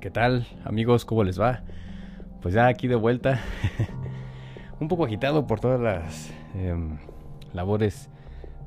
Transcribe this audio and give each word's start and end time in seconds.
¿Qué 0.00 0.10
tal 0.10 0.46
amigos? 0.64 1.04
¿Cómo 1.04 1.24
les 1.24 1.38
va? 1.38 1.60
Pues 2.40 2.54
ya 2.54 2.68
aquí 2.68 2.88
de 2.88 2.94
vuelta, 2.94 3.38
un 4.80 4.88
poco 4.88 5.04
agitado 5.04 5.46
por 5.46 5.60
todas 5.60 5.78
las 5.78 6.32
em, 6.54 6.96
labores 7.52 8.08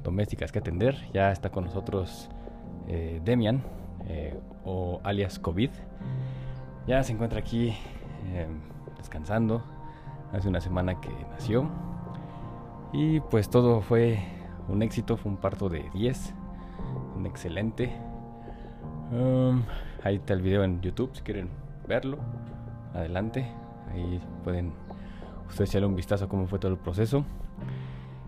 domésticas 0.04 0.52
que 0.52 0.60
atender. 0.60 0.96
Ya 1.12 1.32
está 1.32 1.50
con 1.50 1.64
nosotros 1.64 2.30
eh, 2.88 3.20
Demian, 3.26 3.64
eh, 4.06 4.40
o 4.64 5.02
alias 5.04 5.40
COVID. 5.40 5.72
Ya 6.86 7.02
se 7.02 7.14
encuentra 7.14 7.40
aquí 7.40 7.74
em, 8.36 8.60
descansando. 8.96 9.64
Hace 10.34 10.48
una 10.50 10.62
semana 10.62 11.02
que 11.02 11.10
nació. 11.32 11.68
Y 12.92 13.22
pues 13.22 13.50
todo 13.50 13.82
fue 13.82 14.20
un 14.68 14.84
éxito, 14.84 15.18
fue 15.18 15.32
un 15.32 15.38
parto 15.38 15.68
de 15.68 15.84
10. 15.96 16.36
Un 17.18 17.26
excelente. 17.26 17.92
Um, 19.12 19.64
ahí 20.04 20.16
está 20.16 20.34
el 20.34 20.42
video 20.42 20.64
en 20.64 20.82
YouTube 20.82 21.12
si 21.14 21.22
quieren 21.22 21.50
verlo. 21.88 22.20
Adelante. 22.94 23.48
Ahí 23.92 24.22
pueden 24.44 24.74
ustedes 25.48 25.70
echarle 25.70 25.88
un 25.88 25.96
vistazo 25.96 26.26
a 26.26 26.30
cómo 26.30 26.48
fue 26.48 26.60
todo 26.60 26.72
el 26.72 26.78
proceso. 26.78 27.26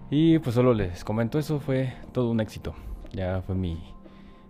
Y 0.10 0.40
pues 0.40 0.56
solo 0.56 0.74
les 0.74 1.04
comento 1.04 1.40
eso, 1.40 1.60
fue 1.60 1.94
todo 2.12 2.32
un 2.32 2.40
éxito. 2.40 2.74
Ya 3.12 3.42
fue 3.42 3.56
mi 3.56 3.84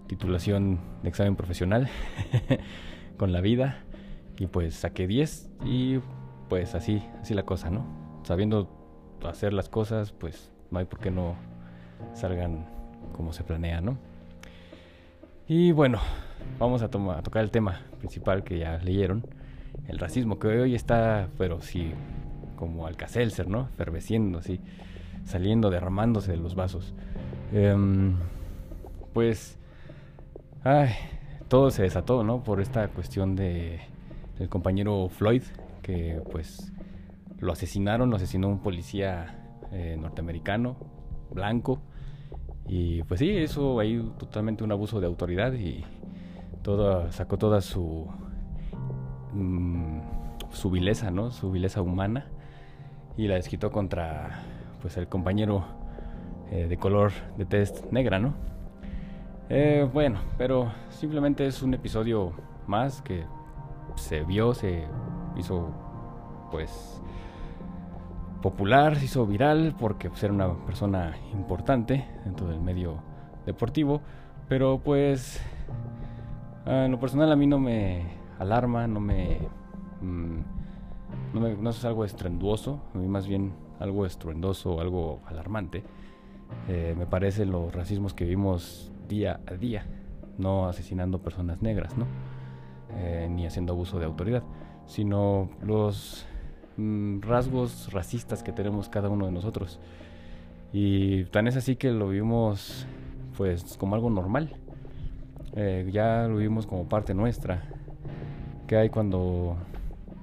titulación 0.07 0.79
de 1.01 1.09
examen 1.09 1.35
profesional 1.35 1.89
con 3.17 3.31
la 3.31 3.41
vida. 3.41 3.79
Y 4.37 4.47
pues 4.47 4.75
saqué 4.75 5.07
10 5.07 5.49
y 5.63 5.99
pues 6.49 6.75
así, 6.75 7.01
así 7.21 7.33
la 7.33 7.43
cosa, 7.43 7.69
¿no? 7.69 7.85
Sabiendo 8.23 8.69
hacer 9.23 9.53
las 9.53 9.69
cosas, 9.69 10.11
pues 10.11 10.51
no 10.71 10.79
hay 10.79 10.85
por 10.85 10.99
qué 10.99 11.09
no 11.09 11.35
salgan 12.13 12.67
como 13.13 13.31
se 13.31 13.43
planea, 13.43 13.79
¿no? 13.79 13.97
Y 15.47 15.71
bueno, 15.71 15.99
vamos 16.59 16.81
a, 16.81 16.89
tocar 16.89 17.43
el 17.43 17.51
tema 17.51 17.81
principal 17.99 18.43
que 18.43 18.59
ya 18.59 18.77
leyeron, 18.79 19.25
el 19.87 19.99
racismo, 19.99 20.39
que 20.39 20.47
hoy 20.47 20.75
está, 20.75 21.29
pero 21.37 21.61
sí, 21.61 21.91
como 22.55 22.87
alcacelser, 22.87 23.47
¿no? 23.47 23.67
Ferveciendo, 23.77 24.39
así, 24.39 24.59
saliendo, 25.23 25.69
derramándose 25.69 26.31
de 26.31 26.37
los 26.37 26.55
vasos. 26.55 26.93
Em, 27.53 28.15
pues, 29.13 29.57
ay, 30.63 30.89
todo 31.47 31.69
se 31.69 31.83
desató, 31.83 32.23
¿no? 32.23 32.43
Por 32.43 32.61
esta 32.61 32.87
cuestión 32.87 33.35
de 33.35 33.79
del 34.37 34.49
compañero 34.49 35.07
Floyd, 35.09 35.43
que 35.81 36.21
pues 36.31 36.71
lo 37.39 37.53
asesinaron, 37.53 38.09
lo 38.09 38.17
asesinó 38.17 38.49
un 38.49 38.59
policía 38.59 39.59
eh, 39.71 39.97
norteamericano, 39.99 40.75
blanco, 41.31 41.79
y 42.67 43.03
pues 43.03 43.19
sí, 43.19 43.29
eso 43.29 43.79
ahí 43.79 43.99
totalmente 44.17 44.63
un 44.63 44.71
abuso 44.71 44.99
de 44.99 45.07
autoridad 45.07 45.53
y 45.53 45.83
todo, 46.61 47.11
sacó 47.11 47.37
toda 47.37 47.61
su 47.61 48.07
mm, 49.33 49.99
su 50.51 50.71
vileza, 50.71 51.11
¿no? 51.11 51.31
Su 51.31 51.51
vileza 51.51 51.81
humana 51.81 52.27
y 53.17 53.27
la 53.27 53.35
desquitó 53.35 53.71
contra 53.71 54.43
pues 54.81 54.97
el 54.97 55.07
compañero 55.07 55.65
eh, 56.51 56.67
de 56.67 56.77
color 56.77 57.11
de 57.37 57.45
test 57.45 57.91
negra, 57.91 58.19
¿no? 58.19 58.33
Eh, 59.49 59.87
bueno, 59.93 60.19
pero 60.37 60.71
simplemente 60.89 61.45
es 61.45 61.61
un 61.61 61.73
episodio 61.73 62.33
más 62.67 63.01
que 63.01 63.23
se 63.95 64.23
vio, 64.23 64.53
se 64.53 64.85
hizo 65.37 65.69
pues 66.51 67.01
popular, 68.45 68.95
se 68.95 69.05
hizo 69.05 69.25
viral 69.25 69.73
porque 69.75 70.07
pues, 70.07 70.23
era 70.23 70.31
una 70.31 70.53
persona 70.67 71.17
importante 71.33 72.05
dentro 72.25 72.47
del 72.47 72.59
medio 72.59 73.01
deportivo, 73.43 74.01
pero 74.47 74.79
pues 74.83 75.41
en 76.67 76.91
lo 76.91 76.99
personal 76.99 77.31
a 77.31 77.35
mí 77.35 77.47
no 77.47 77.57
me 77.57 78.03
alarma, 78.37 78.85
no 78.85 78.99
me, 78.99 79.39
mm, 79.99 81.33
no 81.33 81.69
es 81.71 81.85
algo 81.85 82.05
estruendoso, 82.05 82.83
a 82.93 82.99
mí 82.99 83.07
más 83.07 83.25
bien 83.25 83.53
algo 83.79 84.05
estruendoso, 84.05 84.79
algo 84.79 85.21
alarmante. 85.25 85.83
Eh, 86.67 86.93
me 86.95 87.07
parecen 87.07 87.49
los 87.49 87.73
racismos 87.73 88.13
que 88.13 88.25
vimos 88.25 88.91
día 89.07 89.39
a 89.47 89.55
día, 89.55 89.87
no 90.37 90.67
asesinando 90.69 91.17
personas 91.17 91.63
negras, 91.63 91.97
¿no? 91.97 92.05
Eh, 92.91 93.27
ni 93.27 93.47
haciendo 93.47 93.73
abuso 93.73 93.97
de 93.97 94.05
autoridad, 94.05 94.43
sino 94.85 95.49
los 95.63 96.27
rasgos 96.77 97.91
racistas 97.93 98.43
que 98.43 98.51
tenemos 98.51 98.89
cada 98.89 99.09
uno 99.09 99.25
de 99.25 99.31
nosotros. 99.31 99.79
Y 100.73 101.25
tan 101.25 101.47
es 101.47 101.55
así 101.55 101.75
que 101.75 101.91
lo 101.91 102.09
vimos 102.09 102.85
pues 103.37 103.77
como 103.77 103.95
algo 103.95 104.09
normal. 104.09 104.57
Eh, 105.55 105.89
ya 105.91 106.27
lo 106.27 106.37
vimos 106.37 106.65
como 106.67 106.87
parte 106.87 107.13
nuestra. 107.13 107.63
Que 108.67 108.77
hay 108.77 108.89
cuando 108.89 109.57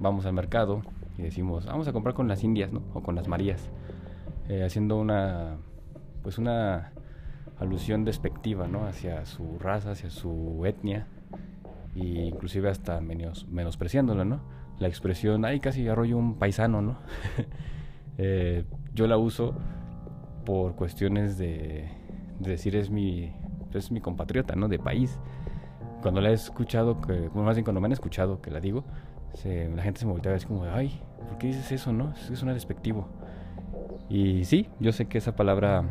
vamos 0.00 0.26
al 0.26 0.32
mercado 0.32 0.82
y 1.16 1.22
decimos, 1.22 1.66
vamos 1.66 1.88
a 1.88 1.92
comprar 1.92 2.14
con 2.14 2.28
las 2.28 2.42
indias, 2.42 2.72
¿no? 2.72 2.82
O 2.94 3.02
con 3.02 3.14
las 3.14 3.28
marías. 3.28 3.70
Eh, 4.48 4.64
haciendo 4.64 4.98
una, 4.98 5.56
pues 6.22 6.38
una 6.38 6.92
alusión 7.58 8.04
despectiva, 8.04 8.66
¿no? 8.66 8.86
Hacia 8.86 9.24
su 9.24 9.58
raza, 9.58 9.92
hacia 9.92 10.10
su 10.10 10.62
etnia. 10.66 11.06
E 11.94 12.04
inclusive 12.04 12.68
hasta 12.68 13.00
menos, 13.00 13.46
menospreciándola, 13.48 14.24
¿no? 14.24 14.41
La 14.78 14.88
expresión, 14.88 15.44
ay, 15.44 15.60
casi 15.60 15.88
arroyo 15.88 16.16
un 16.16 16.38
paisano, 16.38 16.83
¿no? 16.83 16.99
Eh, 18.19 18.65
yo 18.93 19.06
la 19.06 19.16
uso 19.16 19.55
por 20.44 20.75
cuestiones 20.75 21.38
de, 21.38 21.88
decir 22.38 22.77
es 22.77 22.91
mi, 22.91 23.33
es 23.72 23.91
mi 23.91 24.03
compatriota, 24.03 24.55
¿no? 24.55 24.69
De 24.69 24.78
país. 24.78 25.19
Cuando 26.03 26.21
la 26.21 26.31
he 26.31 26.34
escuchado, 26.34 27.00
que, 27.00 27.31
más 27.34 27.56
bien 27.56 27.65
cuando 27.65 27.81
me 27.81 27.87
han 27.87 27.93
escuchado 27.93 28.43
que 28.43 28.50
la 28.50 28.60
digo, 28.60 28.84
la 29.44 29.83
gente 29.83 30.00
se 30.00 30.06
me 30.06 30.12
voltea 30.12 30.33
decir 30.33 30.49
como, 30.49 30.65
ay, 30.65 31.00
¿por 31.28 31.39
qué 31.39 31.49
dices 31.49 31.72
eso, 31.72 31.93
no? 31.93 32.12
Es, 32.31 32.43
un 32.43 32.53
despectivo. 32.53 33.09
Y 34.09 34.44
sí, 34.44 34.69
yo 34.78 34.93
sé 34.93 35.06
que 35.06 35.19
esa 35.19 35.34
palabra 35.34 35.84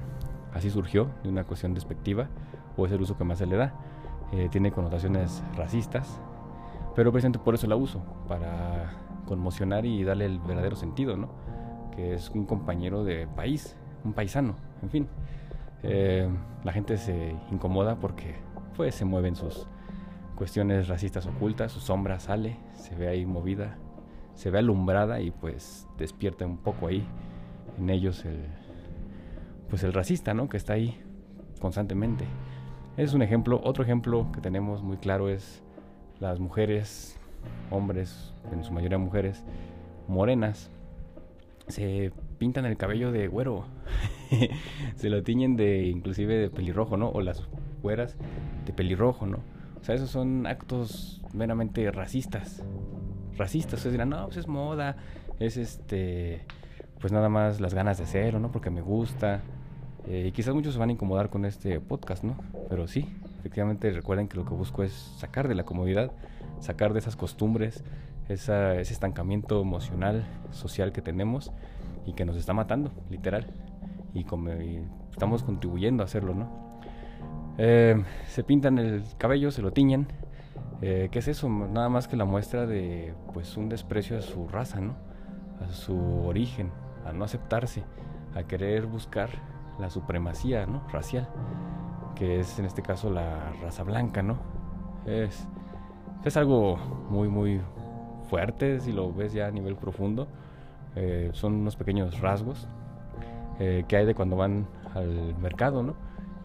así 0.54 0.70
surgió, 0.70 1.10
de 1.24 1.30
una 1.30 1.44
cuestión 1.44 1.74
despectiva, 1.74 2.30
o 2.78 2.86
es 2.86 2.92
el 2.92 3.02
uso 3.02 3.18
que 3.18 3.24
más 3.24 3.40
se 3.40 3.48
le 3.48 3.58
da. 3.58 3.74
Eh, 4.32 4.48
tiene 4.52 4.72
connotaciones 4.72 5.44
racistas, 5.56 6.22
pero 6.96 7.12
precisamente 7.12 7.40
por 7.40 7.56
eso 7.56 7.68
la 7.68 7.76
uso, 7.76 8.02
para 8.28 8.94
conmocionar 9.26 9.86
y 9.86 10.04
darle 10.04 10.26
el 10.26 10.40
verdadero 10.40 10.76
sentido, 10.76 11.18
¿no? 11.18 11.30
Que 11.96 12.14
es 12.14 12.30
un 12.30 12.46
compañero 12.46 13.04
de 13.04 13.28
país, 13.28 13.76
un 14.04 14.14
paisano, 14.14 14.56
en 14.82 14.90
fin. 14.90 15.08
Eh, 15.84 16.30
la 16.64 16.72
gente 16.72 16.98
se 16.98 17.36
incomoda 17.52 17.96
porque 17.96 18.36
pues 18.76 18.96
se 18.96 19.06
mueven 19.06 19.36
sus 19.36 19.68
cuestiones 20.36 20.88
racistas 20.88 21.26
ocultas, 21.26 21.72
su 21.72 21.80
sombra 21.80 22.20
sale, 22.20 22.58
se 22.74 22.96
ve 22.96 23.08
ahí 23.08 23.26
movida, 23.26 23.78
se 24.36 24.50
ve 24.50 24.60
alumbrada 24.60 25.22
y 25.22 25.32
pues 25.32 25.88
despierta 25.98 26.46
un 26.46 26.58
poco 26.58 26.88
ahí 26.88 27.06
en 27.78 27.90
ellos 27.90 28.26
el 28.26 28.40
pues 29.72 29.84
el 29.84 29.94
racista, 29.94 30.34
¿no? 30.34 30.50
Que 30.50 30.58
está 30.58 30.74
ahí 30.74 31.02
constantemente. 31.62 32.26
Es 32.98 33.14
un 33.14 33.22
ejemplo, 33.22 33.62
otro 33.64 33.86
ejemplo 33.86 34.30
que 34.34 34.42
tenemos 34.42 34.84
muy 34.84 34.98
claro 34.98 35.30
es 35.30 35.64
las 36.22 36.40
mujeres, 36.40 37.20
hombres, 37.72 38.32
en 38.52 38.64
su 38.64 38.72
mayoría 38.72 38.98
mujeres, 38.98 39.44
morenas, 40.08 40.70
se 41.68 42.14
pintan 42.38 42.66
el 42.66 42.78
cabello 42.78 43.12
de 43.12 43.28
güero. 43.28 43.66
se 44.96 45.10
lo 45.10 45.24
tiñen 45.24 45.58
de 45.58 45.88
inclusive 45.88 46.38
de 46.38 46.50
pelirrojo, 46.50 46.96
¿no? 46.96 47.10
O 47.10 47.22
las 47.22 47.44
güeras 47.82 48.16
de 48.66 48.72
pelirrojo, 48.72 49.26
¿no? 49.26 49.40
O 49.82 49.84
sea, 49.84 49.96
esos 49.96 50.12
son 50.12 50.46
actos 50.46 51.22
meramente 51.34 51.90
racistas. 51.92 52.64
Racistas. 53.36 53.80
Ustedes 53.80 53.94
dirán, 53.94 54.10
no, 54.10 54.26
pues 54.26 54.38
es 54.38 54.48
moda, 54.48 54.98
es 55.40 55.58
este, 55.58 56.46
pues 57.00 57.12
nada 57.12 57.30
más 57.30 57.60
las 57.60 57.74
ganas 57.74 57.98
de 57.98 58.04
hacerlo, 58.04 58.40
¿no? 58.40 58.52
Porque 58.52 58.70
me 58.70 58.82
gusta. 58.82 59.42
Eh, 60.08 60.26
y 60.28 60.32
quizás 60.32 60.54
muchos 60.54 60.74
se 60.74 60.80
van 60.80 60.90
a 60.90 60.94
incomodar 60.94 61.30
con 61.30 61.46
este 61.46 61.80
podcast, 61.80 62.24
¿no? 62.24 62.36
Pero 62.70 62.88
sí, 62.88 63.08
efectivamente 63.42 63.90
recuerden 63.90 64.28
que 64.28 64.38
lo 64.38 64.46
que 64.46 64.54
busco 64.54 64.84
es 64.84 64.94
sacar 64.94 65.48
de 65.48 65.56
la 65.56 65.64
comodidad, 65.64 66.12
sacar 66.60 66.94
de 66.94 67.00
esas 67.00 67.16
costumbres, 67.16 67.84
ese 68.30 68.80
estancamiento 68.82 69.60
emocional, 69.60 70.24
social 70.52 70.92
que 70.92 71.02
tenemos 71.02 71.52
y 72.06 72.14
que 72.14 72.24
nos 72.24 72.38
está 72.38 72.54
matando, 72.54 72.92
literal. 73.10 73.48
Y, 74.14 74.26
como, 74.26 74.52
estamos 75.10 75.42
contribuyendo 75.42 76.04
a 76.04 76.06
hacerlo, 76.06 76.36
¿no? 76.36 76.80
Eh, 77.58 78.04
se 78.28 78.44
pintan 78.44 78.78
el 78.78 79.04
cabello, 79.18 79.50
se 79.50 79.64
lo 79.64 79.72
tiñen. 79.74 80.08
Eh, 80.84 81.10
¿Qué 81.12 81.18
es 81.18 81.28
eso? 81.28 81.50
Nada 81.50 81.90
más 81.90 82.08
que 82.08 82.16
la 82.16 82.26
muestra 82.26 82.68
de 82.68 83.16
pues 83.34 83.58
un 83.58 83.70
desprecio 83.70 84.20
a 84.20 84.22
su 84.22 84.48
raza, 84.48 84.82
¿no? 84.82 84.96
A 85.60 85.72
su 85.72 85.98
origen, 86.26 86.70
a 87.06 87.12
no 87.12 87.24
aceptarse, 87.24 87.84
a 88.36 88.44
querer 88.44 88.86
buscar 88.86 89.30
la 89.80 89.90
supremacía, 89.90 90.68
¿no? 90.68 90.88
Racial 90.90 91.28
que 92.22 92.40
es 92.40 92.60
en 92.60 92.66
este 92.66 92.84
caso 92.84 93.10
la 93.10 93.52
raza 93.64 93.82
blanca, 93.82 94.22
¿no? 94.22 94.38
Es, 95.08 95.48
es 96.24 96.38
algo 96.38 96.78
muy, 97.10 97.30
muy 97.30 97.60
fuerte 98.30 98.80
si 98.80 98.92
lo 98.92 99.12
ves 99.12 99.34
ya 99.34 99.48
a 99.48 99.52
nivel 99.52 99.76
profundo. 99.76 100.28
Eh, 100.96 101.32
son 101.34 101.56
unos 101.56 101.76
pequeños 101.76 102.20
rasgos 102.22 102.68
eh, 103.60 103.86
que 103.88 103.98
hay 103.98 104.06
de 104.06 104.14
cuando 104.14 104.36
van 104.36 104.68
al 104.94 105.36
mercado, 105.40 105.82
¿no? 105.82 105.96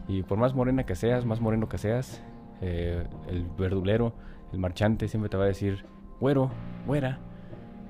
Y 0.08 0.22
por 0.22 0.38
más 0.38 0.54
morena 0.54 0.86
que 0.86 0.94
seas, 0.94 1.26
más 1.26 1.42
moreno 1.42 1.68
que 1.68 1.76
seas, 1.76 2.24
eh, 2.62 3.06
el 3.28 3.44
verdulero 3.58 4.14
el 4.54 4.58
marchante 4.58 5.08
siempre 5.08 5.28
te 5.28 5.36
va 5.36 5.44
a 5.44 5.48
decir, 5.48 5.84
güero, 6.20 6.52
güera, 6.86 7.18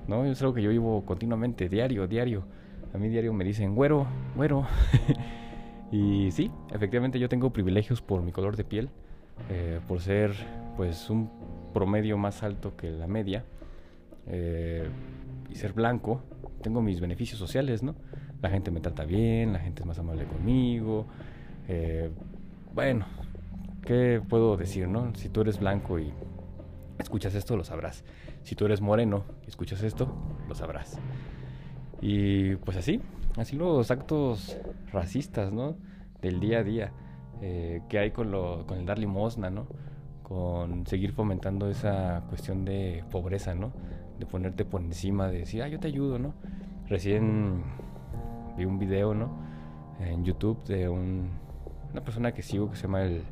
¿no? 0.09 0.25
Es 0.25 0.43
algo 0.43 0.55
que 0.55 0.63
yo 0.63 0.71
vivo 0.71 1.07
continuamente, 1.07 1.69
diario, 1.69 2.09
diario. 2.09 2.47
A 2.93 2.99
mí 2.99 3.09
diario 3.09 3.33
me 3.33 3.45
dicen, 3.45 3.77
güero, 3.77 4.09
güero. 4.35 4.67
y 5.91 6.31
sí, 6.33 6.51
efectivamente 6.73 7.19
yo 7.19 7.29
tengo 7.29 7.51
privilegios 7.51 8.03
por 8.03 8.23
mi 8.23 8.33
color 8.33 8.57
de 8.57 8.65
piel, 8.65 8.91
eh, 9.51 9.81
por 9.87 10.01
ser 10.01 10.33
pues 10.77 11.11
un 11.11 11.31
promedio 11.73 12.19
más 12.19 12.43
alto 12.43 12.77
que 12.77 12.91
la 12.91 13.07
media 13.07 13.45
eh, 14.27 14.89
y 15.51 15.55
ser 15.55 15.73
blanco. 15.73 16.23
Tengo 16.63 16.83
mis 16.83 17.01
beneficios 17.01 17.39
sociales, 17.39 17.83
¿no? 17.83 17.95
La 18.43 18.51
gente 18.51 18.71
me 18.71 18.81
trata 18.81 19.05
bien, 19.05 19.53
la 19.53 19.59
gente 19.61 19.83
es 19.83 19.87
más 19.87 19.99
amable 19.99 20.25
conmigo. 20.25 21.07
Eh, 21.69 22.11
bueno, 22.75 23.07
¿qué 23.83 24.21
puedo 24.29 24.57
decir, 24.57 24.89
no? 24.89 25.15
Si 25.15 25.29
tú 25.29 25.43
eres 25.43 25.59
blanco 25.59 25.99
y 25.99 26.13
escuchas 26.99 27.35
esto, 27.35 27.57
lo 27.57 27.65
sabrás. 27.65 28.05
Si 28.43 28.55
tú 28.55 28.67
eres 28.67 28.81
moreno 28.81 29.25
y 29.45 29.49
escuchas 29.49 29.83
esto, 29.83 30.15
lo 30.49 30.55
sabrás. 30.55 30.99
Y 32.01 32.57
pues 32.57 32.77
así, 32.77 33.01
así 33.37 33.57
los 33.57 33.91
actos 33.91 34.59
racistas, 34.93 35.53
¿no? 35.53 35.77
Del 36.21 36.41
día 36.41 36.59
a 36.59 36.63
día, 36.65 36.93
eh, 37.43 37.83
que 37.89 37.99
hay 37.99 38.11
con, 38.11 38.31
lo, 38.31 38.67
con 38.67 38.79
el 38.79 38.87
dar 38.87 38.99
limosna, 38.99 39.51
¿no? 39.51 39.67
Con 40.23 40.87
seguir 40.87 41.13
fomentando 41.13 41.69
esa 41.69 42.25
cuestión 42.29 42.65
de 42.65 43.05
pobreza, 43.11 43.55
¿no? 43.55 43.73
De 44.19 44.27
ponerte 44.27 44.65
por 44.65 44.81
encima, 44.81 45.29
de 45.29 45.39
decir, 45.41 45.63
ah, 45.63 45.69
yo 45.69 45.79
te 45.79 45.89
ayudo, 45.89 46.19
¿no? 46.19 46.35
Recién 46.89 47.63
vi 48.57 48.65
un 48.65 48.79
video, 48.79 49.15
¿no? 49.15 49.31
En 50.01 50.25
YouTube 50.25 50.63
de 50.65 50.89
un, 50.89 51.31
una 51.93 52.03
persona 52.03 52.33
que 52.33 52.43
sigo 52.43 52.71
que 52.71 52.77
se 52.77 52.83
llama 52.83 53.03
el 53.03 53.23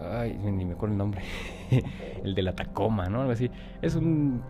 Ay, 0.00 0.38
ni 0.38 0.64
me 0.64 0.72
acuerdo 0.72 0.94
el 0.94 0.98
nombre. 0.98 1.22
el 2.24 2.34
de 2.34 2.42
la 2.42 2.54
Tacoma, 2.54 3.08
¿no? 3.08 3.20
Algo 3.20 3.32
así. 3.32 3.50
Es 3.82 3.94
un, 3.94 4.42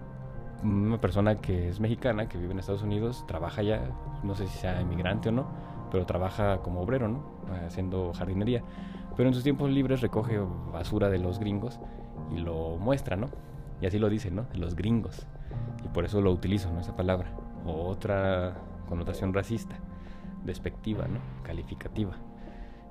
una 0.63 1.01
persona 1.01 1.37
que 1.37 1.69
es 1.69 1.81
mexicana, 1.81 2.29
que 2.29 2.39
vive 2.39 2.53
en 2.53 2.59
Estados 2.59 2.83
Unidos, 2.83 3.25
trabaja 3.27 3.63
ya, 3.63 3.81
no 4.23 4.35
sé 4.35 4.47
si 4.47 4.59
sea 4.59 4.81
inmigrante 4.81 5.31
o 5.31 5.33
no, 5.33 5.47
pero 5.91 6.07
trabaja 6.07 6.59
como 6.59 6.81
obrero, 6.81 7.09
¿no? 7.09 7.23
Haciendo 7.67 8.13
jardinería. 8.13 8.63
Pero 9.17 9.29
en 9.29 9.35
sus 9.35 9.43
tiempos 9.43 9.71
libres 9.71 10.01
recoge 10.01 10.39
basura 10.73 11.09
de 11.09 11.19
los 11.19 11.39
gringos 11.39 11.81
y 12.35 12.39
lo 12.39 12.77
muestra, 12.77 13.17
¿no? 13.17 13.29
Y 13.81 13.87
así 13.87 13.99
lo 13.99 14.09
dice, 14.09 14.31
¿no? 14.31 14.43
De 14.53 14.59
los 14.59 14.77
gringos. 14.77 15.27
Y 15.85 15.89
por 15.89 16.05
eso 16.05 16.21
lo 16.21 16.31
utilizo, 16.31 16.73
¿no? 16.73 16.81
Esa 16.81 16.95
palabra. 16.95 17.33
O 17.67 17.87
otra 17.87 18.55
connotación 18.89 19.33
racista, 19.33 19.77
despectiva, 20.45 21.07
¿no? 21.09 21.21
Calificativa 21.43 22.17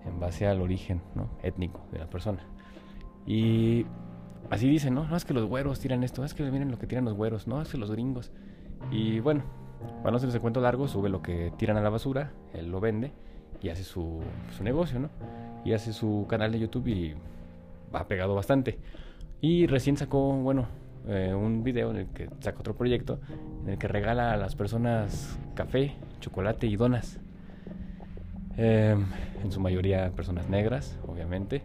en 0.06 0.20
base 0.20 0.48
al 0.48 0.62
origen 0.62 1.02
¿no? 1.16 1.30
étnico 1.44 1.82
de 1.92 2.00
la 2.00 2.10
persona. 2.10 2.40
Y 3.26 3.86
así 4.50 4.70
dicen, 4.70 4.94
¿no? 4.94 5.06
No 5.06 5.16
es 5.16 5.26
que 5.26 5.34
los 5.34 5.46
güeros 5.46 5.80
tiran 5.80 6.04
esto, 6.04 6.24
es 6.24 6.34
que 6.34 6.44
miren 6.50 6.72
lo 6.72 6.80
que 6.80 6.88
tiran 6.88 7.06
los 7.06 7.14
güeros, 7.14 7.48
no 7.48 7.62
es 7.62 7.70
que 7.70 7.78
los 7.78 7.92
gringos. 7.92 8.32
Y 8.92 9.20
bueno, 9.20 9.44
para 10.00 10.12
no 10.12 10.18
hacerse 10.18 10.38
el 10.38 10.42
cuento 10.42 10.62
largo, 10.62 10.88
sube 10.88 11.10
lo 11.10 11.22
que 11.22 11.52
tiran 11.58 11.78
a 11.78 11.82
la 11.82 11.90
basura, 11.90 12.32
él 12.54 12.72
lo 12.72 12.80
vende 12.80 13.12
y 13.62 13.70
hace 13.70 13.84
su, 13.84 14.22
su 14.56 14.64
negocio, 14.64 15.00
¿no? 15.00 15.10
Y 15.66 15.74
hace 15.74 15.94
su 15.94 16.26
canal 16.30 16.52
de 16.52 16.60
YouTube 16.60 16.88
y 16.88 17.16
ha 17.94 18.08
pegado 18.08 18.36
bastante. 18.36 18.80
Y 19.42 19.68
recién 19.68 19.98
sacó, 19.98 20.34
bueno, 20.34 20.68
eh, 21.08 21.34
un 21.34 21.64
video 21.64 21.92
en 21.92 21.98
el 21.98 22.08
que 22.08 22.30
saca 22.40 22.60
otro 22.60 22.76
proyecto 22.76 23.20
en 23.64 23.72
el 23.72 23.78
que 23.78 23.88
regala 23.88 24.34
a 24.34 24.38
las 24.38 24.56
personas 24.56 25.38
café, 25.56 25.96
chocolate 26.20 26.68
y 26.68 26.76
donas 26.76 27.20
Em, 28.62 29.06
en 29.42 29.52
su 29.54 29.62
mayoría 29.62 30.12
personas 30.12 30.50
negras, 30.50 31.00
obviamente. 31.08 31.62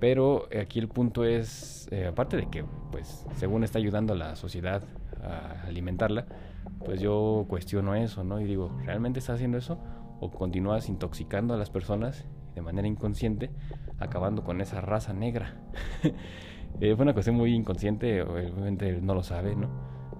Pero 0.00 0.48
aquí 0.60 0.78
el 0.78 0.88
punto 0.88 1.24
es, 1.24 1.88
eh, 1.92 2.06
aparte 2.06 2.36
de 2.36 2.48
que, 2.48 2.64
pues, 2.90 3.26
según 3.36 3.64
está 3.64 3.78
ayudando 3.78 4.14
a 4.14 4.16
la 4.16 4.34
sociedad 4.34 4.82
a 5.22 5.66
alimentarla, 5.66 6.26
pues 6.84 7.00
yo 7.00 7.44
cuestiono 7.48 7.94
eso, 7.94 8.24
¿no? 8.24 8.40
Y 8.40 8.44
digo, 8.44 8.76
¿realmente 8.84 9.18
está 9.18 9.34
haciendo 9.34 9.58
eso? 9.58 9.78
¿O 10.18 10.30
continúas 10.30 10.88
intoxicando 10.88 11.54
a 11.54 11.56
las 11.58 11.70
personas 11.70 12.26
de 12.54 12.62
manera 12.62 12.88
inconsciente, 12.88 13.50
acabando 13.98 14.42
con 14.42 14.60
esa 14.60 14.80
raza 14.80 15.12
negra? 15.12 15.54
eh, 16.80 16.94
fue 16.96 17.02
una 17.02 17.12
cuestión 17.12 17.36
muy 17.36 17.54
inconsciente, 17.54 18.22
obviamente 18.22 19.00
no 19.02 19.14
lo 19.14 19.22
sabe, 19.22 19.54
¿no? 19.54 19.68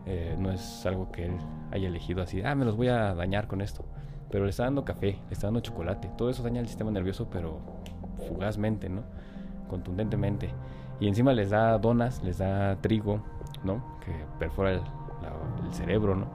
Eh, 0.07 0.37
no 0.39 0.53
es 0.53 0.85
algo 0.85 1.11
que 1.11 1.27
él 1.27 1.37
haya 1.71 1.89
elegido 1.89 2.23
así, 2.23 2.43
ah, 2.43 2.55
me 2.55 2.65
los 2.65 2.77
voy 2.77 2.89
a 2.89 3.15
dañar 3.15 3.47
con 3.47 3.61
esto 3.61 3.85
pero 4.31 4.45
le 4.45 4.51
está 4.51 4.65
dando 4.65 4.85
café, 4.85 5.19
le 5.27 5.33
está 5.33 5.49
dando 5.49 5.61
chocolate. 5.61 6.11
Todo 6.17 6.31
eso 6.31 6.43
daña 6.43 6.61
el 6.61 6.69
sistema 6.69 6.91
nervioso, 6.91 7.29
pero 7.31 7.61
fugazmente, 8.29 8.89
¿no? 8.89 9.03
Contundentemente. 9.71 10.51
Y 10.99 11.07
encima 11.07 11.33
les 11.33 11.51
da 11.51 11.79
donas, 11.79 12.23
les 12.25 12.39
da 12.39 12.77
trigo, 12.83 13.21
¿no? 13.65 13.83
Que 14.05 14.13
perfora 14.39 14.73
el, 14.73 14.83
cerebro, 15.71 16.17
¿no? 16.17 16.27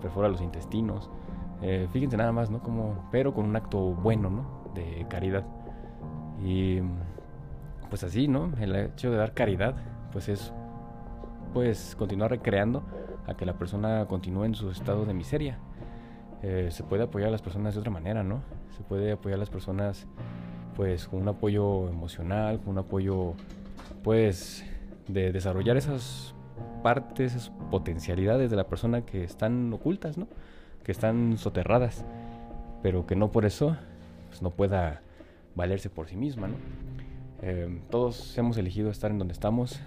Perfora 0.00 0.28
los 0.28 0.40
intestinos. 0.40 1.10
Eh, 1.60 1.88
fíjense 1.92 2.16
nada 2.16 2.30
más, 2.30 2.48
¿no? 2.48 2.60
Como, 2.60 3.08
pero 3.10 3.34
con 3.34 3.44
un 3.44 3.56
acto 3.56 3.78
bueno, 3.78 4.30
¿no? 4.30 4.70
De 4.74 5.04
caridad. 5.08 5.44
Y 6.44 6.80
pues 7.88 8.04
así, 8.04 8.28
¿no? 8.28 8.52
El 8.60 8.76
hecho 8.76 9.10
de 9.10 9.16
dar 9.16 9.34
caridad, 9.34 9.74
pues 10.12 10.28
es, 10.28 10.52
pues 11.52 11.96
continuar 11.98 12.30
recreando 12.30 12.84
a 13.26 13.34
que 13.34 13.44
la 13.44 13.54
persona 13.54 14.06
continúe 14.06 14.44
en 14.44 14.54
su 14.54 14.70
estado 14.70 15.04
de 15.04 15.12
miseria. 15.12 15.58
Eh, 16.42 16.68
se 16.70 16.84
puede 16.84 17.02
apoyar 17.02 17.28
a 17.28 17.32
las 17.32 17.42
personas 17.42 17.74
de 17.74 17.80
otra 17.80 17.90
manera, 17.90 18.22
¿no? 18.22 18.42
Se 18.76 18.84
puede 18.84 19.12
apoyar 19.12 19.36
a 19.36 19.40
las 19.40 19.50
personas 19.50 20.06
pues 20.76 21.08
con 21.08 21.22
un 21.22 21.28
apoyo 21.28 21.88
emocional, 21.88 22.60
con 22.60 22.70
un 22.70 22.78
apoyo 22.78 23.34
pues 24.02 24.64
de 25.08 25.32
desarrollar 25.32 25.76
esas 25.76 26.34
partes, 26.82 27.34
esas 27.34 27.50
potencialidades 27.70 28.50
de 28.50 28.56
la 28.56 28.68
persona 28.68 29.04
que 29.04 29.24
están 29.24 29.72
ocultas, 29.72 30.18
¿no? 30.18 30.28
Que 30.84 30.92
están 30.92 31.38
soterradas, 31.38 32.04
pero 32.82 33.06
que 33.06 33.16
no 33.16 33.32
por 33.32 33.44
eso 33.44 33.76
pues, 34.28 34.42
no 34.42 34.50
pueda 34.50 35.00
valerse 35.54 35.90
por 35.90 36.08
sí 36.08 36.16
misma, 36.16 36.48
¿no? 36.48 36.56
Eh, 37.42 37.80
todos 37.90 38.36
hemos 38.38 38.56
elegido 38.56 38.90
estar 38.90 39.10
en 39.10 39.18
donde 39.18 39.32
estamos, 39.32 39.80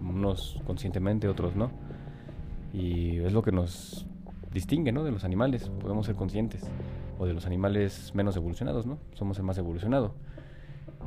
unos 0.00 0.60
conscientemente, 0.66 1.28
otros 1.28 1.56
no. 1.56 1.70
Y 2.72 3.18
es 3.18 3.32
lo 3.32 3.42
que 3.42 3.52
nos 3.52 4.06
distingue 4.52 4.92
¿no? 4.92 5.04
de 5.04 5.10
los 5.10 5.24
animales, 5.24 5.68
podemos 5.80 6.06
ser 6.06 6.14
conscientes, 6.14 6.62
o 7.18 7.26
de 7.26 7.34
los 7.34 7.46
animales 7.46 8.12
menos 8.14 8.36
evolucionados, 8.36 8.86
¿no? 8.86 8.98
Somos 9.14 9.38
el 9.38 9.44
más 9.44 9.58
evolucionado. 9.58 10.14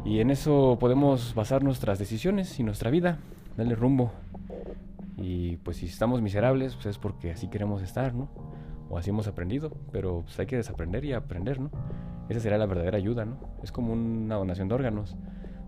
Y 0.05 0.19
en 0.19 0.31
eso 0.31 0.77
podemos 0.79 1.35
basar 1.35 1.63
nuestras 1.63 1.99
decisiones 1.99 2.59
y 2.59 2.63
nuestra 2.63 2.89
vida, 2.89 3.19
darle 3.57 3.75
rumbo. 3.75 4.11
Y 5.17 5.57
pues 5.57 5.77
si 5.77 5.87
estamos 5.87 6.21
miserables, 6.21 6.75
pues 6.75 6.87
es 6.87 6.97
porque 6.97 7.31
así 7.31 7.47
queremos 7.47 7.81
estar, 7.81 8.13
¿no? 8.13 8.29
O 8.89 8.97
así 8.97 9.09
hemos 9.09 9.27
aprendido, 9.27 9.71
pero 9.91 10.21
pues 10.23 10.39
hay 10.39 10.45
que 10.45 10.55
desaprender 10.55 11.05
y 11.05 11.13
aprender, 11.13 11.59
¿no? 11.59 11.69
Esa 12.29 12.39
será 12.39 12.57
la 12.57 12.65
verdadera 12.65 12.97
ayuda, 12.97 13.25
¿no? 13.25 13.37
Es 13.63 13.71
como 13.71 13.93
una 13.93 14.35
donación 14.35 14.67
de 14.67 14.75
órganos. 14.75 15.17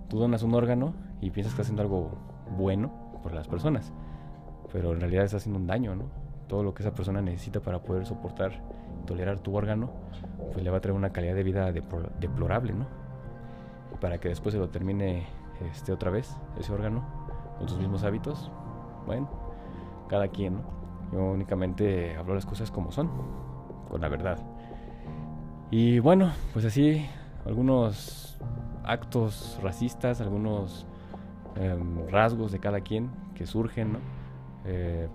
Tú 0.09 0.19
donas 0.19 0.43
un 0.43 0.53
órgano 0.53 0.93
y 1.21 1.31
piensas 1.31 1.53
que 1.53 1.61
estás 1.61 1.67
haciendo 1.67 1.81
algo 1.83 2.17
bueno 2.57 3.19
por 3.21 3.33
las 3.33 3.47
personas, 3.47 3.93
pero 4.71 4.93
en 4.93 4.99
realidad 4.99 5.25
estás 5.25 5.41
haciendo 5.41 5.59
un 5.59 5.67
daño, 5.67 5.95
¿no? 5.95 6.21
todo 6.51 6.63
lo 6.63 6.73
que 6.73 6.83
esa 6.83 6.93
persona 6.93 7.21
necesita 7.21 7.61
para 7.61 7.81
poder 7.81 8.05
soportar 8.05 8.51
tolerar 9.01 9.39
tu 9.39 9.55
órgano, 9.55 9.91
pues 10.53 10.63
le 10.63 10.69
va 10.69 10.77
a 10.77 10.81
traer 10.81 10.95
una 10.95 11.11
calidad 11.11 11.35
de 11.35 11.43
vida 11.43 11.71
deplorable, 11.71 12.73
¿no? 12.73 13.01
para 14.01 14.17
que 14.19 14.29
después 14.29 14.53
se 14.53 14.59
lo 14.59 14.69
termine 14.69 15.27
este, 15.71 15.93
otra 15.93 16.11
vez, 16.11 16.35
ese 16.59 16.73
órgano, 16.73 17.05
con 17.57 17.69
sus 17.69 17.77
mismos 17.77 18.03
hábitos, 18.03 18.51
bueno, 19.05 19.29
cada 20.09 20.27
quien, 20.27 20.55
¿no? 20.55 20.81
Yo 21.13 21.19
únicamente 21.31 22.15
hablo 22.15 22.35
las 22.35 22.45
cosas 22.45 22.71
como 22.71 22.91
son, 22.91 23.09
con 23.89 24.01
la 24.01 24.09
verdad. 24.09 24.39
Y 25.69 25.99
bueno, 25.99 26.31
pues 26.53 26.65
así, 26.65 27.05
algunos 27.45 28.39
actos 28.83 29.59
racistas, 29.61 30.19
algunos 30.19 30.87
em, 31.55 32.07
rasgos 32.07 32.51
de 32.51 32.59
cada 32.59 32.81
quien 32.81 33.11
que 33.35 33.45
surgen, 33.45 33.93
¿no? 33.93 33.99
Eh, 34.65 35.07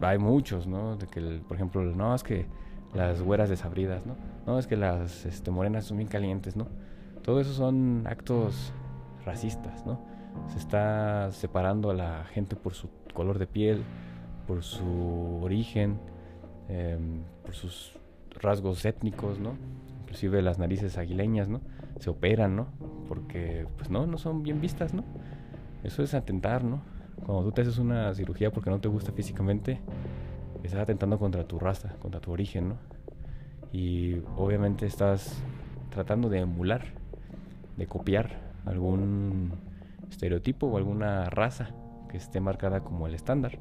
hay 0.00 0.18
muchos, 0.18 0.66
¿no? 0.66 0.96
De 0.96 1.06
que, 1.06 1.20
por 1.46 1.56
ejemplo, 1.56 1.82
no, 1.82 2.14
es 2.14 2.22
que 2.22 2.46
las 2.94 3.22
güeras 3.22 3.48
desabridas, 3.48 4.06
¿no? 4.06 4.16
No, 4.46 4.58
es 4.58 4.66
que 4.66 4.76
las 4.76 5.24
este, 5.24 5.50
morenas 5.50 5.84
son 5.84 5.98
bien 5.98 6.08
calientes, 6.08 6.56
¿no? 6.56 6.68
Todo 7.22 7.40
eso 7.40 7.52
son 7.52 8.04
actos 8.06 8.72
racistas, 9.24 9.86
¿no? 9.86 10.00
Se 10.48 10.58
está 10.58 11.30
separando 11.32 11.90
a 11.90 11.94
la 11.94 12.24
gente 12.24 12.56
por 12.56 12.74
su 12.74 12.88
color 13.14 13.38
de 13.38 13.46
piel, 13.46 13.84
por 14.46 14.62
su 14.62 15.40
origen, 15.42 15.98
em, 16.68 17.22
por 17.42 17.54
sus 17.54 17.98
rasgos 18.40 18.84
étnicos, 18.84 19.38
¿no? 19.38 19.54
Inclusive 20.02 20.42
las 20.42 20.58
narices 20.58 20.98
aguileñas, 20.98 21.48
¿no? 21.48 21.60
Se 21.98 22.10
operan, 22.10 22.56
¿no? 22.56 22.66
Porque, 23.08 23.66
pues 23.76 23.90
no, 23.90 24.06
no 24.06 24.18
son 24.18 24.42
bien 24.42 24.60
vistas, 24.60 24.94
¿no? 24.94 25.04
Eso 25.84 26.02
es 26.02 26.14
atentar, 26.14 26.64
¿no? 26.64 26.82
Cuando 27.24 27.44
tú 27.44 27.52
te 27.52 27.62
haces 27.62 27.78
una 27.78 28.12
cirugía 28.14 28.50
porque 28.50 28.70
no 28.70 28.80
te 28.80 28.88
gusta 28.88 29.12
físicamente, 29.12 29.80
estás 30.66 30.80
atentando 30.80 31.18
contra 31.18 31.44
tu 31.44 31.58
raza, 31.58 31.94
contra 32.00 32.20
tu 32.20 32.32
origen, 32.32 32.70
¿no? 32.70 32.76
Y 33.72 34.20
obviamente 34.36 34.86
estás 34.86 35.42
tratando 35.90 36.28
de 36.28 36.40
emular, 36.40 36.86
de 37.76 37.86
copiar 37.86 38.38
algún 38.66 39.52
estereotipo 40.10 40.66
o 40.66 40.76
alguna 40.76 41.30
raza 41.30 41.70
que 42.08 42.18
esté 42.18 42.40
marcada 42.40 42.80
como 42.80 43.06
el 43.06 43.14
estándar. 43.14 43.58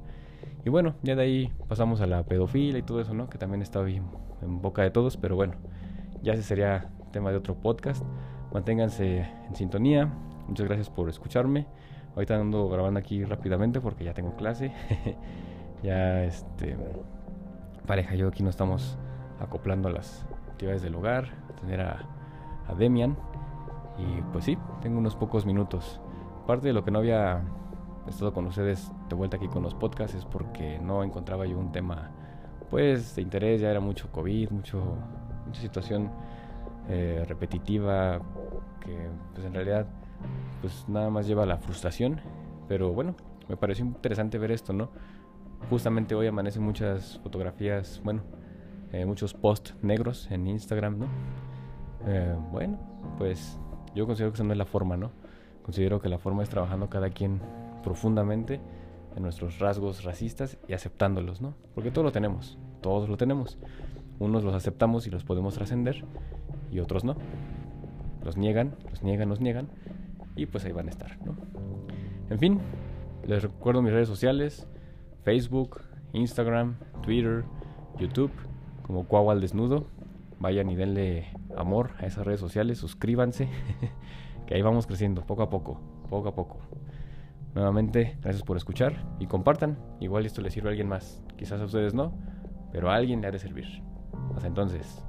Y 0.65 0.70
bueno, 0.70 0.96
ya 1.01 1.15
de 1.15 1.24
ahí 1.24 1.53
pasamos 1.67 2.01
a 2.01 2.08
la 2.08 2.24
pedofilia 2.24 2.77
y 2.77 2.84
todo 2.84 3.01
eso, 3.01 3.13
¿no? 3.13 3.29
Que 3.29 3.38
también 3.38 3.62
está 3.62 3.81
bien 3.81 4.03
en 4.41 4.62
boca 4.62 4.84
de 4.84 4.91
todos, 4.91 5.17
pero 5.17 5.36
bueno, 5.36 5.53
ya 6.22 6.34
ese 6.34 6.43
sería 6.43 6.89
tema 7.12 7.31
de 7.31 7.38
otro 7.38 7.55
podcast. 7.55 8.03
Manténganse 8.53 9.27
en 9.48 9.55
sintonía. 9.55 10.12
Muchas 10.48 10.67
gracias 10.67 10.89
por 10.89 11.10
escucharme. 11.10 11.65
Ahorita 12.15 12.36
ando 12.36 12.67
grabando 12.70 13.00
aquí 13.00 13.24
rápidamente 13.24 13.79
porque 13.79 14.03
ya 14.03 14.13
tengo 14.13 14.36
clase. 14.36 14.74
ya 15.83 16.23
este 16.23 16.77
pareja 17.85 18.15
yo 18.15 18.27
aquí 18.27 18.43
no 18.43 18.50
estamos 18.50 18.97
acoplando 19.39 19.89
a 19.89 19.91
las 19.91 20.25
actividades 20.50 20.81
del 20.81 20.95
hogar, 20.95 21.29
tener 21.59 21.81
a, 21.81 22.00
a 22.67 22.75
Demian. 22.75 23.17
Y 23.97 24.21
pues 24.31 24.45
sí, 24.45 24.57
tengo 24.81 25.00
unos 25.00 25.15
pocos 25.15 25.45
minutos. 25.45 26.00
Parte 26.47 26.67
de 26.67 26.73
lo 26.73 26.83
que 26.83 26.91
no 26.91 27.00
había 27.00 27.41
estado 28.07 28.33
con 28.33 28.45
ustedes 28.47 28.91
de 29.09 29.15
vuelta 29.15 29.38
aquí 29.38 29.47
con 29.47 29.63
los 29.63 29.75
podcasts 29.75 30.15
es 30.15 30.25
porque 30.25 30.79
no 30.79 31.03
encontraba 31.03 31.45
yo 31.45 31.57
un 31.57 31.71
tema 31.71 32.11
pues 32.69 33.15
de 33.15 33.21
interés, 33.21 33.61
ya 33.61 33.69
era 33.69 33.79
mucho 33.79 34.11
COVID, 34.11 34.50
mucho, 34.51 34.81
mucha 35.45 35.61
situación 35.61 36.09
eh, 36.89 37.25
repetitiva 37.27 38.19
que 38.79 39.09
pues 39.33 39.45
en 39.45 39.53
realidad 39.53 39.85
pues 40.61 40.85
nada 40.88 41.09
más 41.09 41.27
lleva 41.27 41.43
a 41.43 41.45
la 41.45 41.57
frustración. 41.57 42.21
Pero 42.67 42.93
bueno, 42.93 43.15
me 43.50 43.57
pareció 43.57 43.85
interesante 43.85 44.38
ver 44.38 44.51
esto, 44.51 44.71
¿no? 44.71 44.89
Justamente 45.70 46.15
hoy 46.15 46.27
amanecen 46.27 46.63
muchas 46.63 47.20
fotografías, 47.24 48.01
bueno, 48.03 48.22
eh, 48.91 49.06
muchos 49.06 49.34
posts 49.34 49.75
negros 49.82 50.30
en 50.32 50.48
Instagram, 50.48 51.00
¿no? 51.00 51.06
Eh, 52.08 52.36
bueno, 52.51 52.77
pues 53.18 53.58
yo 53.96 54.06
considero 54.06 54.32
que 54.32 54.36
esa 54.36 54.44
no 54.44 54.51
es 54.51 54.58
la 54.58 54.65
forma, 54.65 54.98
¿no? 54.98 55.12
Considero 55.63 56.01
que 56.01 56.10
la 56.10 56.18
forma 56.18 56.44
es 56.44 56.50
trabajando 56.50 56.89
cada 56.89 57.10
quien 57.10 57.39
profundamente 57.84 58.60
en 59.15 59.24
nuestros 59.24 59.60
rasgos 59.60 60.03
racistas 60.03 60.58
y 60.68 60.74
aceptándolos, 60.74 61.41
¿no? 61.41 61.53
Porque 61.75 61.91
todos 61.91 62.06
lo 62.06 62.12
tenemos, 62.12 62.58
todos 62.82 63.10
lo 63.10 63.18
tenemos. 63.18 63.58
Unos 64.20 64.44
los 64.44 64.53
aceptamos 64.53 65.08
y 65.08 65.10
los 65.10 65.24
podemos 65.24 65.53
trascender 65.53 66.03
y 66.72 66.80
otros 66.80 67.03
no. 67.03 67.15
Los 68.24 68.38
niegan, 68.38 68.75
los 68.89 69.03
niegan, 69.03 69.30
los 69.30 69.41
niegan 69.41 69.70
y 70.36 70.46
pues 70.46 70.65
ahí 70.65 70.72
van 70.72 70.88
a 70.88 70.91
estar, 70.91 71.18
¿no? 71.25 71.36
En 72.30 72.39
fin, 72.39 72.60
les 73.25 73.44
recuerdo 73.44 73.82
mis 73.82 73.91
redes 73.91 74.08
sociales, 74.08 74.68
Facebook, 75.24 75.82
Instagram, 76.13 76.75
Twitter, 77.01 77.44
YouTube, 77.98 78.32
como 78.84 79.06
Cuau 79.06 79.32
al 79.32 79.42
Desnudo. 79.42 79.86
Vayan 80.40 80.70
y 80.70 80.75
denle 80.75 81.28
amor 81.56 81.92
a 82.00 82.08
esas 82.08 82.25
redes 82.25 82.40
sociales, 82.40 82.80
suscríbanse, 82.80 83.48
que 84.48 84.56
ahí 84.56 84.62
vamos 84.62 84.88
creciendo, 84.88 85.22
poco 85.22 85.44
a 85.44 85.50
poco, 85.50 85.80
poco 86.10 86.30
a 86.30 86.36
poco. 86.36 86.60
Nuevamente, 87.54 88.18
gracias 88.22 88.44
por 88.44 88.58
escuchar 88.58 89.06
y 89.20 89.28
compartan. 89.28 89.78
Igual 90.00 90.25
esto 90.25 90.42
le 90.42 90.50
sirve 90.50 90.70
a 90.70 90.72
alguien 90.72 90.88
más. 90.88 91.22
Quizás 91.38 91.62
a 91.62 91.66
ustedes 91.66 91.94
no, 91.94 92.13
pero 92.72 92.90
a 92.90 92.96
alguien 92.96 93.22
le 93.22 93.28
ha 93.28 93.32
de 93.32 93.40
servir. 93.40 93.84
Hasta 94.36 94.48
entonces. 94.48 95.04